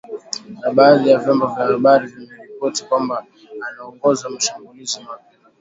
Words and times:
Na 0.61 0.69
badhi 0.75 1.09
ya 1.09 1.17
vyombo 1.23 1.45
vya 1.53 1.65
habari 1.65 2.07
vimeripoti 2.07 2.85
kwamba 2.85 3.25
anaongoza 3.67 4.29
mashambulizi 4.29 4.99
mapya. 4.99 5.37